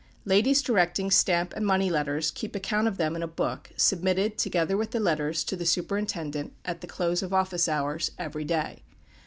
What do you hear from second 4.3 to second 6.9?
together with the letters, to the superintendent, at the